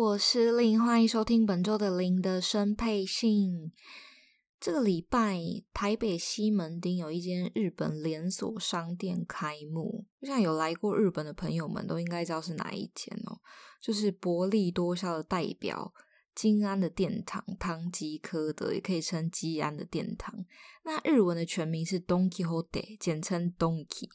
[0.00, 3.70] 我是令，欢迎收听本周的林的生配信。
[4.58, 5.38] 这个礼拜，
[5.74, 10.06] 台北西门町有一间日本连锁商店开幕。
[10.18, 13.42] 就像有来过日本的朋友们都应该知道是哪一间哦，
[13.78, 15.92] 就是薄利多销的代表
[16.34, 20.34] 金安的殿堂，唐吉诃德也可以称基安的殿堂。
[20.82, 24.08] 那日文的全名是 Don Quijote，简称 Donki。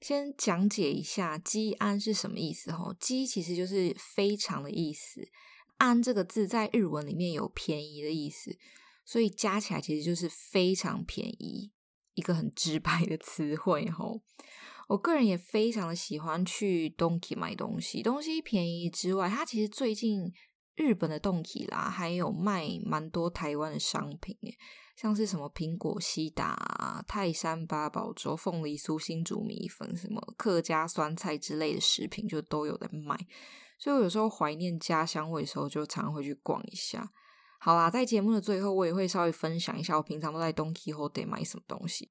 [0.00, 5.26] 先讲解一下“基安”是什么意思哈？“基”其实就是非常的意思
[5.78, 8.56] ，“安”这个字在日文里面有便宜的意思，
[9.04, 11.72] 所以加起来其实就是非常便宜，
[12.14, 14.04] 一个很直白的词汇哈。
[14.88, 20.32] 我个人也非常的喜欢去 Donki 买东西，东西便宜之外，它其实最近
[20.76, 24.56] 日本的 Donki 啦，还有卖蛮多台湾的商品耶。
[24.96, 33.14] 像是什么苹果西打、泰山八宝粥、凤梨酥、新竹米粉、什么客家酸菜之类的食品，就都有在卖。
[33.78, 37.12] 所以我有时候怀念家乡味的时候，就常会去逛一下。
[37.60, 42.10] 好啦，在节目的最后，我也会稍微分享一下我平常都在 Don Quijote 买什么东西。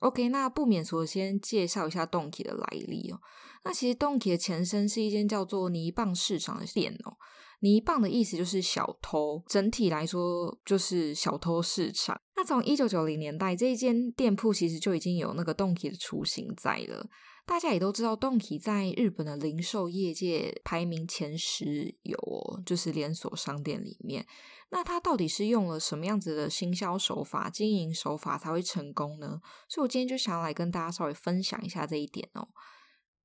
[0.00, 3.18] OK，那不免俗先介绍一下 Donki 的来历哦。
[3.64, 7.16] 那其实 Donki 的前身是一间叫做泥棒市场的店哦。
[7.60, 12.20] 泥棒的意思就是小偷，整体来说就是小偷市场。
[12.46, 17.08] 从一九九零年代，这一间店铺其实就已经有那个 Donki 的雏形在了。
[17.44, 24.26] 大家也都知道，Donki 在日本的零售业界排名前十有哦，就是连锁商店里面。
[24.70, 29.40] 那它到底是用了什么样子的行销手法、经营手法才会成功呢？
[29.68, 32.48] 所以我今天就想来跟大家稍微分享一下这一点哦。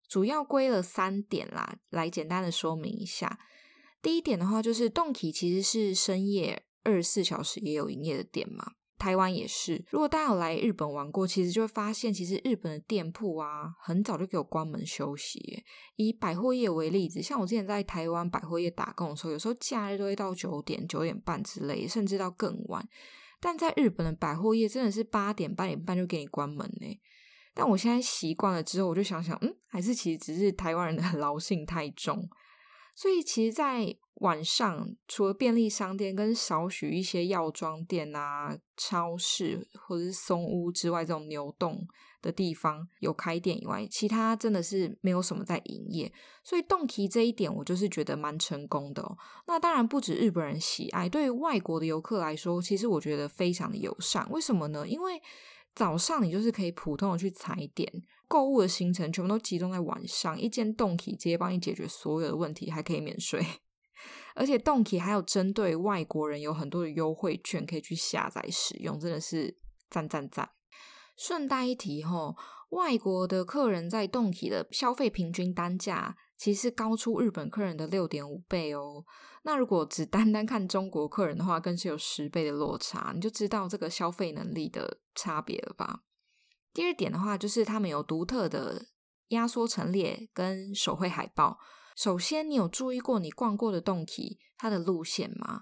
[0.08, 3.40] 主要归了三点啦，来简单的说明一下。
[4.03, 9.84] 第一点的话，就是 Donki 其实是深夜二十四小时也有营业的店嘛，台湾也是。
[9.90, 15.64] 如果大家有来日本玩过，其实就会发现，其实日本的店铺啊，很早就给我关门休息。
[15.96, 22.88] 以百货业为例子，像我之前在台湾百货业打工的时候，有时候假日都会到九点、九点半之类，甚至到更晚。
[23.40, 27.02] 但在日本的百货业真的是八点、八点半就给你关门呢。
[27.56, 32.30] 但我现在习惯了之后，我就想想，嗯，还是其实只是台湾人的 劳性太重。
[32.94, 41.88] 所以，其实，在晚上，除了便利商店跟少许一些药妆店啊、超市或者是松屋之外，这种流动
[42.22, 46.13] 的地方有开店以外，其他真的是没有什么在营业。
[46.44, 49.18] 所以洞体这一点，我就是觉得蛮成功的。
[49.47, 54.29] 那当然不止日本人喜爱，对于外国的游客来说，其实我觉得非常的友善。
[54.29, 54.88] 为什么呢？
[54.88, 55.19] 因为
[55.74, 57.92] 早上你就是可以普通的去踩点。
[58.28, 63.46] 购物的行程全部都集中在晚上，一间 Donki 直接帮你解决所有的问题，还可以免税。
[64.34, 69.58] 而且 Donki 还有针对外国人有很多的优惠券可以去下载使用，真的是
[69.90, 70.50] 赞赞赞。
[71.18, 72.36] 顺带一提齁，
[72.70, 79.06] 外国的客人在 Donki 的消费平均单价其实高出日本客人的六点五倍哦。
[79.44, 86.02] 那如果只单单看中国客人的话，更是有十倍的落差，你就知道这个消费能力的差别了吧？
[86.74, 88.88] 第二点的话，就是他们有独特的
[89.28, 91.59] 压缩陈列跟手绘海报。
[91.96, 95.62] 首先，你有注意过你逛过的 Donki 它的路线吗？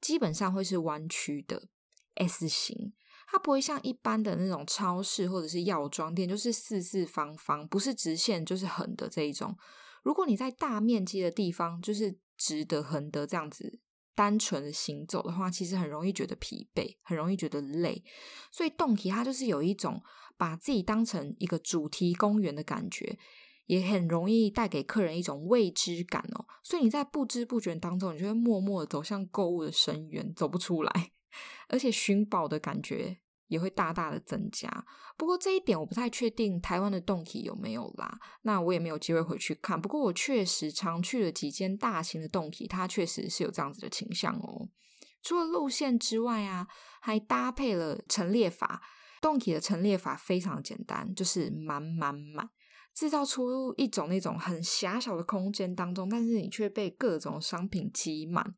[0.00, 1.68] 基本上会是弯曲的
[2.16, 2.94] S 型，
[3.28, 9.56] 它不会像一般的那种超市或者是药妆店，就是四四方方，不是直线就是横的这一种。
[10.06, 13.80] 如果你在大面积的地方，就是直的、横的这样子。
[14.14, 18.02] 单纯的行走的话，其实很容易觉得疲惫，很容易觉得累。
[18.50, 20.00] 所以 Donki 它就是有一种
[20.38, 23.18] 把自己当成一个主题公园的感觉，
[23.66, 26.46] 也很容易带给客人一种未知感哦。
[26.62, 31.10] 所以你在不知不觉当中，你就会默默的走向购物的深渊，走不出来，
[31.68, 33.18] 而且寻宝的感觉。
[33.48, 34.68] 也会大大的增加，
[35.16, 39.80] 不过这一点我不太确定台湾的 Donki 有没有啦，那我也没有机会回去看。
[39.80, 44.68] 不过我确实常去了几间大型的 Donki，它确实是有这样子的倾向哦。
[45.22, 46.66] 除了路线之外啊，
[47.00, 48.82] 还搭配了陈列法。
[49.22, 52.48] Donki 的陈列法非常简单，就是满满满，
[52.94, 58.54] 制造出一种那种很狭小的空间当中，但是你却被各种商品挤满。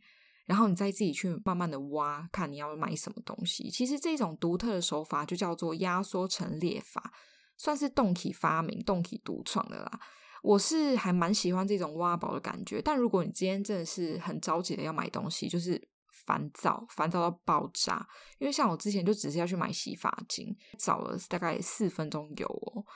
[0.48, 3.68] 然后你再自己去慢慢的挖，看你要买什么东西。
[3.70, 7.12] 其实这种独特的手法就叫做压缩陈列法，
[7.58, 10.00] 算是 Donki 发明、Donki 独创的啦。
[10.42, 12.80] 我是还蛮喜欢这种挖宝的感觉。
[12.80, 15.78] 但如果你今天真的是很着急的要买东西，就是
[16.24, 18.08] 烦躁，烦躁到爆炸。
[18.38, 22.86] 因为像我之前就只是要去买洗发精，找了大概四分钟有，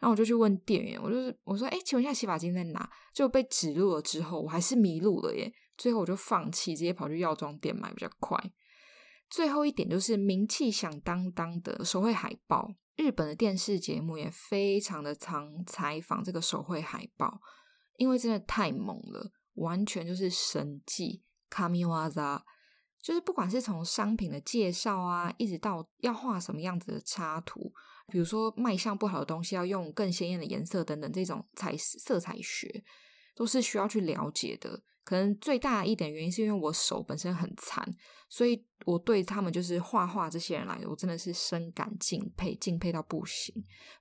[0.00, 2.90] 然后我就去问店员，我就是我说，哎，请问一下洗发精在哪？
[3.14, 5.52] 就被指路了之后，我还是迷路了耶。
[5.76, 8.38] 最后我就放弃，直接跑去药妆店买比较快。
[9.28, 17.40] 最后一点就是名气响当当的手绘海报，日本的电视节目也非常的常采访这个手绘海报，
[17.96, 21.22] 因为真的太猛了，完全就是神技。
[21.48, 22.44] 卡米瓦扎
[23.02, 27.72] 就是不管是从商品的介绍啊，一直到要画什么样子的插图，
[28.08, 32.84] 比如说卖相不好的东西要用更鲜艳的颜色等等，这种彩色彩学
[33.40, 34.78] 都是需要去了解的。
[35.02, 37.82] 可能最大的一点原因是因为我手本身很残，
[38.28, 43.54] 所以我对他们就是画画这些人来说，我真的是深感敬佩，敬佩到不行。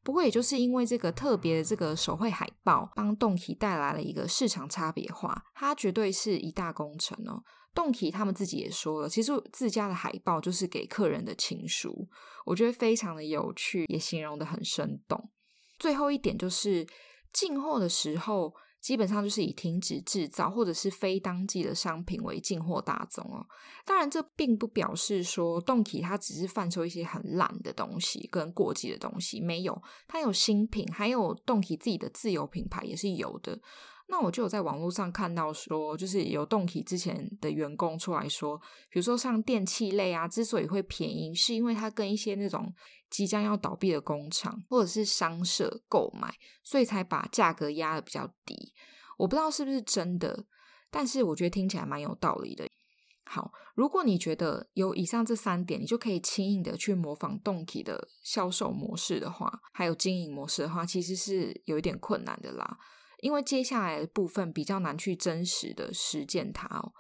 [0.04, 7.42] 不过也就是因为这个特别的这个手绘海报，帮 Donkey 带来了一个市场差别化，它绝对是一大工程哦。
[7.74, 12.10] Donkey 他们自己也说了，其实自家的海报就是给客人的情书，
[12.46, 15.32] 我觉得非常的有趣，也形容得很生动。
[15.80, 16.86] 最后一点就是
[17.32, 23.46] 进货的时候，基本上就是以停止制造或者是非当季的商品为进货大宗哦。
[23.86, 33.60] 当然，这并不表示说洞体它只是贩售一些很烂的东西跟过季的东西，没有，它有新品，还有洞体自己的自有品牌也是有的。
[34.12, 38.58] 那我就有在网络上看到说，就是有 Donkey 之前的员工出来说，
[38.90, 42.74] 比如说像电器类啊，之所以会便宜，是因为它跟一些那种
[43.12, 46.34] 即将要倒闭的工厂或者是商社购买，
[46.64, 48.74] 所以才把价格压得比较低。
[49.20, 50.46] 我不知道是不是真的，
[50.90, 52.68] 但是我觉得听起来蛮有道理的。
[53.26, 62.80] 好，如果你觉得有以上这三点，你就可以轻易的去模仿 Donkey 的销售模式的话，还有经营模式的话，其实是有一点困难的啦。
[63.22, 66.94] 因为接下来的部分比较难去真实的实践它哦。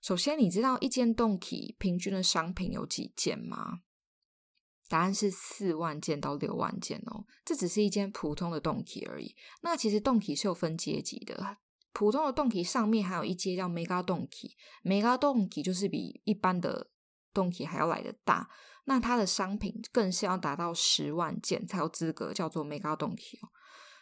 [0.00, 3.80] 首先，你知道一间 Donkey 平均的商品有几件吗？
[4.88, 7.26] 答案是四万件到六万件哦。
[7.44, 9.34] 这只是一间普通的 Donkey 而已。
[9.62, 11.58] 那其实 Donkey 是有分阶级的，
[11.92, 16.90] 普通的 Donkey 上面还有一阶叫 Mega Donkey，Mega Donkey 就是比一般的
[17.34, 18.48] Donkey 还要来得大。
[18.84, 23.50] 那它的商品更是要达到十万件才有资格叫做 Mega Donkey 哦。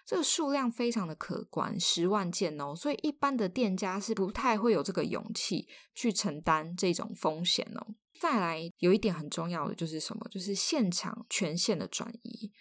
[0.07, 7.95] 这个数量非常的可观，十万件哦，所以一般的店家是不太会有这个勇气去承担这种风险哦。
[8.21, 10.27] 再来，有一点很重要的就是什么？
[10.31, 12.53] 就是现场权限的转移，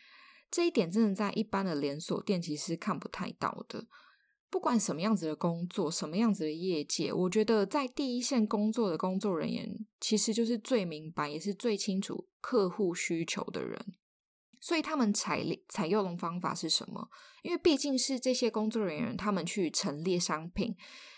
[0.50, 3.86] 这一点真的在一般的连锁店其实看不太到的。
[4.50, 13.96] 不管什么样子的工作，什么样子的业界，我觉得在第一线工作的工作人员，其实就是最明白也是最清楚客户需求的人。
[14.66, 17.08] 所以他们采采用的方法是什么？
[17.44, 20.76] 因为毕竟是这些工作人员，他们去陈列商品，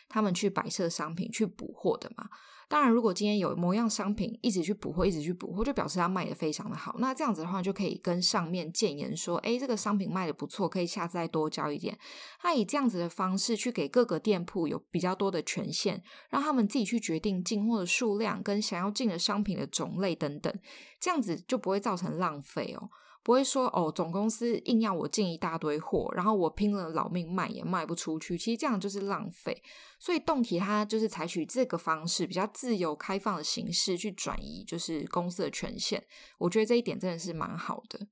[0.09, 2.27] 他们去摆设商品，去补货的嘛。
[2.67, 6.97] 当然，如果今天有某样商品一直去补货，一直去补货，就表示它卖得非常的好。
[6.99, 11.97] 那这样子的话，就可以跟上面建言说：“诶，这个商品卖得不错，可以下次再多交一点。”
[12.41, 20.53] 他以这样子的方式去给各个店铺有比较多的权限，让他们自己去决定进货的数量跟想要进的商品的种类等等，
[20.99, 22.89] 这样子就不会造成浪费哦。
[23.27, 29.61] 不会说哦，总公司硬要我进一大堆货，然后我拼了老命卖也卖不出去，其实这样就是浪费。
[29.99, 36.01] 所以动体它就是采取这个方式，比较自由开放的形式去转移，就是公司的权限。
[36.37, 38.07] 我觉得这一点真的是蛮好的。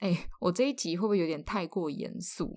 [0.00, 2.52] 哎，我这一集会不会有点太过严肃？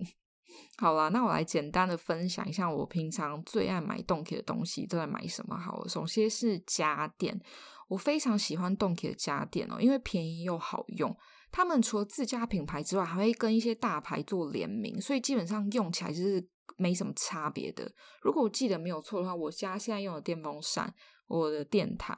[0.76, 5.88] 好啦，那我来简单的分享一下我平常最爱买 Donkey 的东西都在买什么好了。
[5.88, 7.40] 首先是家电。
[7.88, 11.16] 我非常喜欢 Donkey 的家电哦，因为便宜又好用。
[11.50, 16.46] 他们除了自家品牌之外，还会跟一些大牌做联名，所以基本上用起来就是
[16.76, 17.90] 没什么差别的。
[18.20, 20.94] 如果我记得没有错的话，我家现在用的电风扇、
[21.28, 22.14] 我的电毯、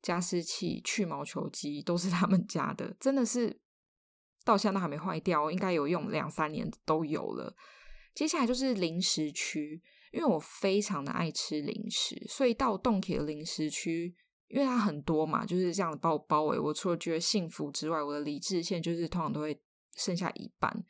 [0.00, 3.60] 加湿器、去毛球机都是他们家的，真的是
[4.44, 7.54] 到现在都还没坏掉，应该有用两三年都有了。
[8.14, 9.82] 接下来就是零食区，
[10.12, 14.14] 因为我非常的爱吃零食，所以到 Donkey 的零食区。
[14.48, 16.58] 因为它很多嘛，就是这样把我包围。
[16.58, 19.58] 我除了觉得幸福之外，我的理智线就是通常都会
[19.96, 20.84] 剩下一半。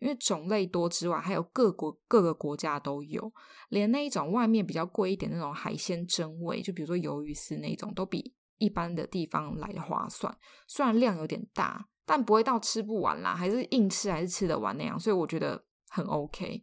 [0.00, 3.32] 因为种类多之外，还有各国各个国家都有，
[3.68, 10.36] 连那一种外面比较贵一点那种海鲜真味，就比如说鱿鱼丝那种，都比一般的地方来的划算。
[10.66, 16.62] 虽然量有点大，但不会到吃不完啦，还是硬吃还是吃得完那样，所以我觉得很 OK。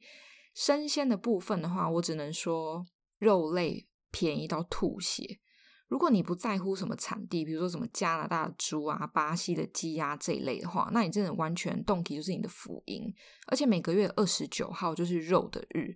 [0.53, 2.85] 生鲜的部分的话，我只能说
[3.19, 5.39] 肉类便宜到吐血。
[5.87, 13.13] 如果你不在乎什么产地，比如说什么加拿大的猪啊、巴西的鸡鸭这一类的话，那你真的完全动体就是你的福音。
[13.47, 15.93] 而且每个月二十九号就是肉的日，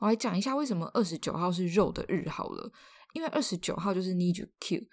[0.00, 2.72] 我来讲一下为什么二十九号是肉的日好了，
[3.12, 4.86] 因为二十九号就是 Nijukyu。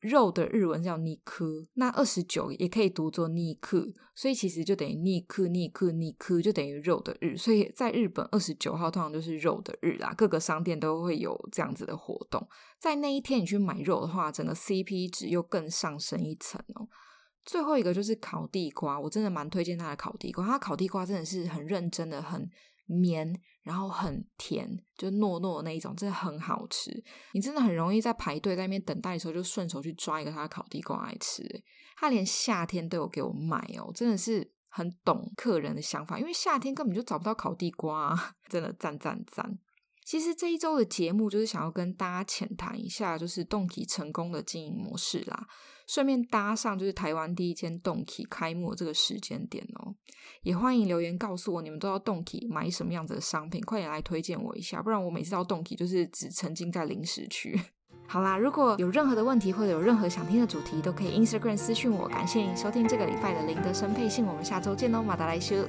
[0.00, 7.36] 肉的日文叫尼克，那二十九也可以读作尼克，所以其实就等于尼克尼克尼克，就等于肉的日。
[7.36, 12.46] 所以在日本二十九号通常就是肉的日啦，各个商店都会有这样子的活动。
[12.78, 16.88] 在那一天你去买肉的话，整个 CP 值又更上升一层哦。
[17.44, 22.48] 最后一个就是烤地瓜，我真的蛮推荐他的烤地瓜，它烤地瓜真的是很认真的很。
[22.87, 24.67] 绵，然后很甜，
[24.97, 27.03] 就糯糯的那一种，真的很好吃。
[27.33, 31.43] 你真的很容易在排队在那边等待的时候，就顺手去抓一个他的烤地瓜来吃。
[31.95, 39.57] 他连夏天都有给我买哦，真的是很懂客人的想法，因为夏天根本就找不到烤地瓜啊， 真的赞赞赞。
[40.03, 45.47] 其实这一周的节目就是想要跟大家浅谈一下，就是ドンキ成功的经营模式啦。
[45.87, 49.93] 顺便搭上就是台湾第一间ドンキ开幕的这个时间点哦，
[50.41, 57.59] 也欢迎留言告诉我你们都要ドンキ买什么样子的商品，快点来推荐我一下，不然我每次到ドンキ就是只沉浸在零食区。
[58.05, 62.07] 好啦，如果有任何的问题或者有任何想听的主题，都可以 Instagram 私讯我。
[62.07, 65.67] 感谢你收听这个礼拜的林德生配信，我们下周见哦，马达来修。